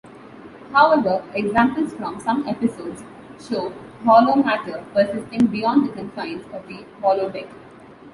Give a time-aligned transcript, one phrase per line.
[0.71, 3.03] However, examples from some episodes
[3.39, 3.71] show
[4.03, 7.47] holomatter persisting beyond the confines of the holodeck.